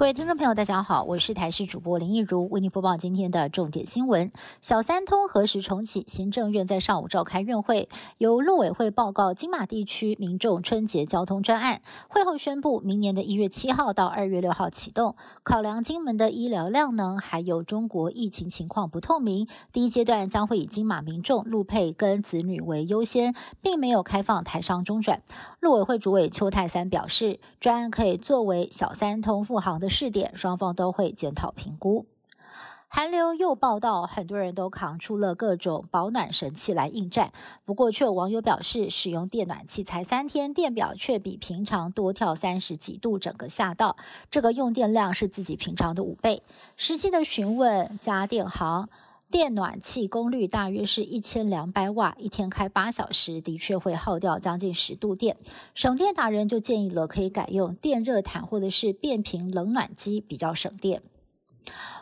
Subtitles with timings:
[0.00, 4.32] 各位听众朋友，大家好，我是台视主播林一如，为您播报今天的重点新闻。
[4.62, 6.04] 小三通何时重启？
[6.06, 7.86] 行政院在上午召开院会，
[8.16, 11.82] 由陆委会报告金马地区民众春节交通专案。
[12.08, 15.16] 会后宣布，明年的一月七号到二月六号启动。
[15.42, 25.20] 考量金门的医疗量能，还有中国疫情情况不透明，第一阶段将会以金马民众、陆配跟子女为优先，并没有开放台商中转。
[25.60, 29.90] 陆委会主委邱泰三表示，专案可以作为小三通复航的。
[29.90, 32.06] 试点，双方都会检讨评估。
[32.88, 37.32] 韩流又报道，很多人都扛出了各种保暖神器来应战。
[37.66, 43.96] 不过，却有网友表示，使用电暖器才三天，电表却比平常多跳三十几度，整个吓到。
[44.30, 46.42] 这个用电量是自己平常的五倍。
[46.76, 48.88] 实际的询问家电行。
[49.30, 55.36] 电暖气功率大约是一千两百瓦，一天开八小时，的确会耗掉将近十度电。
[55.72, 61.00] 省电达人就建议了，可以改用电热毯或者是变频冷暖机，比较省电。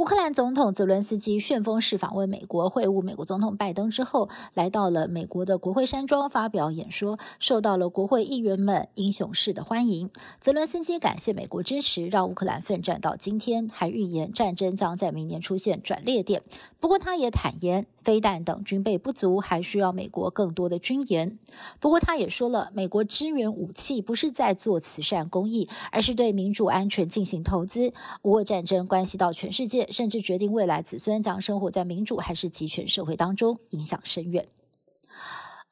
[0.00, 10.08] 乌克兰总统泽伦斯基旋风式访问美国，会晤美国总统拜登之后，来到了美国的国会山庄发表演说，受到了国会议员们英雄式的欢迎。
[10.40, 16.42] 泽伦斯基感谢美国支持，让乌克兰奋战到今天，还预言战争将在明年出现转捩点。
[16.80, 17.84] 不过，他也坦言。
[18.02, 21.38] 飞弹等军备不足，还需要美国更多的军援。
[21.78, 27.92] 不过，他也说了，美国支援武器不是在做慈善公益，而是对民主安全进行投资。
[28.22, 34.48] 乌俄战争关系到全世界，甚至决定未来子孙将生活在民主还是集权社会当中，影响深远。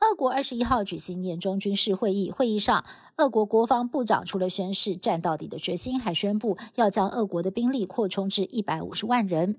[0.00, 2.84] 俄国二十一号举行年终军事会议，会议上，
[3.16, 9.56] 俄国国防部长除了宣誓战到底的决心，还宣布要将俄国的兵力扩充至一百五十万人。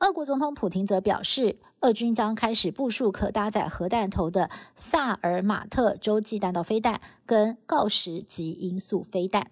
[0.00, 9.50] 俄国总统普廷则表示，俄军将开始部署可搭载核弹头的萨尔马特洲际弹道飞弹跟锆石级音速飞弹。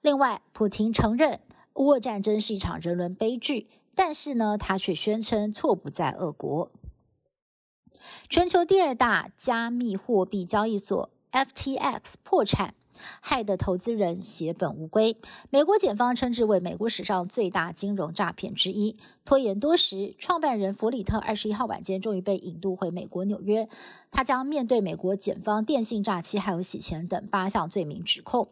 [0.00, 1.40] 另外，普廷承认
[1.74, 6.70] 乌俄战争是一场人伦悲剧，但是呢，他却宣称错不在俄国。
[8.28, 12.74] 全球第二大加密货币交易所 FTX 破产。
[13.20, 15.16] 害得投资人血本无归。
[15.50, 18.96] 美国检方称之为美国史上最大金融诈骗之一。
[19.24, 23.68] 拖延多时，创办人弗里特二十一号晚间终于被引渡回美国纽约。
[24.10, 28.48] 他将面对美国检方电信诈欺还有洗钱等八项罪名指控，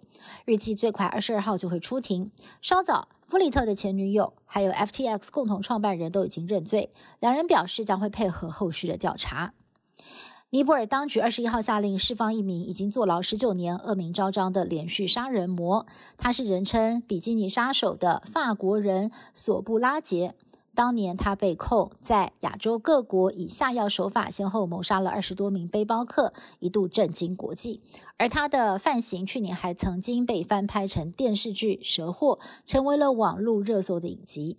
[0.47, 2.31] 预计最快二十二号就会出庭。
[2.63, 9.53] 稍早，弗里特的前女友还有 FTX 共同创办人都已经认罪，两人表示将会配合后续的调查。
[10.55, 15.87] 尼泊尔当局二十一号下令释放一名已经坐牢十九年、恶名昭彰的连续杀人魔，
[16.19, 20.35] 他是人称“比基尼杀手”的法国人索布拉杰。
[20.75, 27.81] 当年他被控在亚洲各国以下药手法先后谋杀了二十多名背包客，一度震惊国际。
[28.19, 32.39] 而他的犯行去年还曾经被翻拍成电视剧《蛇祸》，
[32.71, 34.59] 成为了网络热搜的影集。